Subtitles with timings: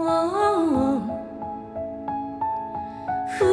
[0.00, 1.02] 哦，
[3.36, 3.44] 呼，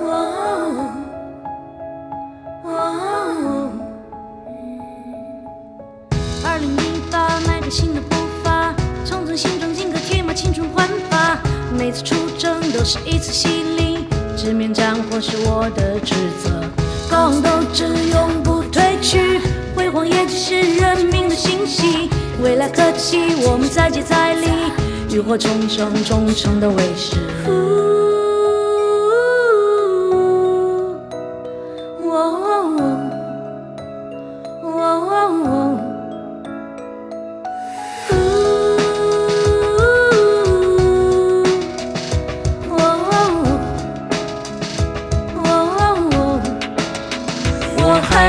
[0.00, 0.10] 哦，
[2.64, 3.70] 哦，
[6.44, 8.74] 二零一八迈开新的步伐，
[9.04, 11.38] 重整行装金戈铁马，青春焕发。
[11.78, 16.50] 每次出征都是一次洗礼，直面战火是我的职责，
[17.08, 19.40] 高昂斗志永不退去，
[19.76, 21.71] 辉煌业绩是人民的心声。
[22.42, 24.48] 未来可期，我们再接再厉，
[25.14, 27.14] 浴火重生，忠诚的卫士。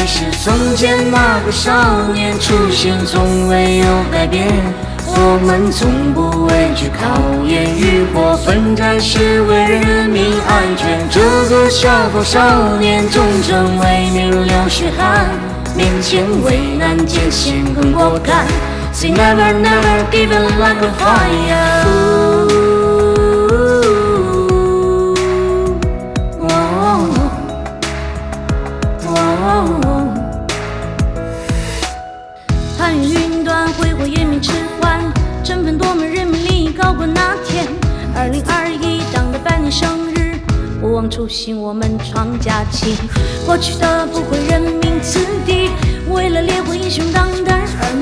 [0.04, 1.72] 还是从前那个少
[2.14, 4.50] 年，初心从未有改变。
[5.08, 7.08] 我们从不畏惧考
[7.46, 11.00] 验，浴火奋战是为人民安全。
[11.10, 15.30] 这个消防少年，忠诚为民流血汗，
[15.74, 18.46] 面前危难艰险更果敢。
[18.92, 22.73] Say never never give up like a fire。
[34.08, 34.52] 也没吃
[34.82, 35.02] 完，
[35.44, 37.66] 振奋夺秒，人民利益高过那天。
[38.16, 40.36] 二零二一，党的百年生日，
[40.80, 42.96] 不忘初心，我们创佳绩。
[43.46, 45.70] 过去的不会人民此地，
[46.10, 47.94] 为了烈火英雄当的儿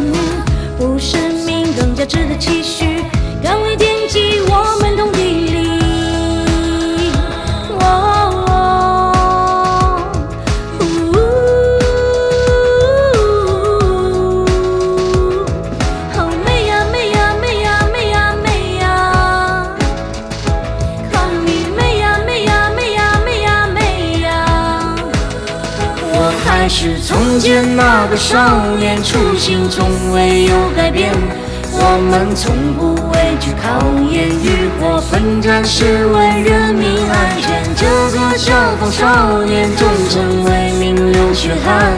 [26.74, 31.12] 是从前那个少年，初心从未有改变。
[31.74, 33.78] 我们从不畏惧考
[34.10, 37.62] 验，浴火奋战是为人民安全。
[37.76, 37.86] 这
[38.18, 41.92] 个消防少年，忠诚为民流血汗，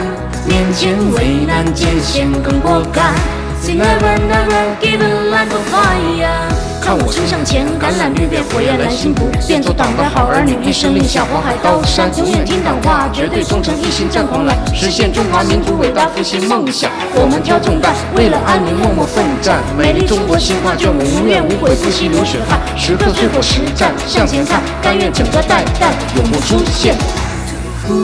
[0.44, 3.14] 面前危难艰险更果敢。
[3.62, 6.73] Say never never give it like a fire。
[6.84, 16.90] 看我冲向前，橄榄绿变火焰，蓝心不变，做党的好儿女，一生立下黄海高山，永远听党话，绝对忠诚，一心战狂澜，实现中华民族伟大复兴梦想。
[17.14, 26.94] 我们挑重担，为了安宁默默奋战，美丽中国新画卷，我无怨无悔，不惜流血汗，时刻最后实战，向前看，甘愿整个代代永不出现。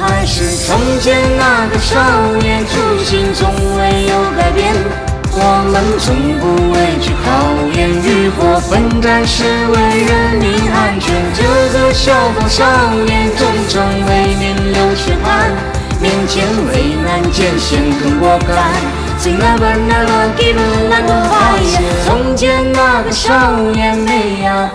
[0.00, 1.98] 还是从前那个少
[2.40, 4.72] 年，初心从未有改变。
[5.40, 7.28] 我们从不畏惧考
[7.76, 11.14] 验，浴火奋战是为人民安全。
[11.34, 11.42] 这
[11.72, 12.64] 个消防少
[13.04, 15.50] 年，忠诚为民流血汗，
[16.00, 18.56] 面前危难艰险更果敢。
[19.18, 21.82] Say never never give it like a fire。
[22.06, 24.70] 从前那个少年美呀。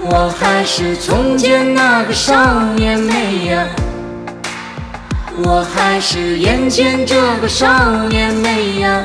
[0.00, 3.66] 我还是从前那个少年美呀，
[5.42, 7.68] 我还是眼前这个少
[8.08, 9.04] 年美呀，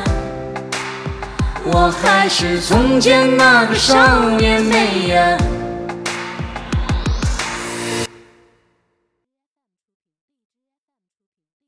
[1.66, 5.03] 我还是从前那个少年美呀。